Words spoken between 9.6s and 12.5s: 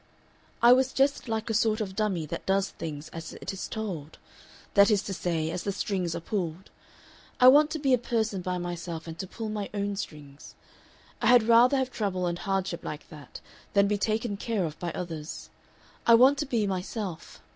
own strings. I had rather have trouble and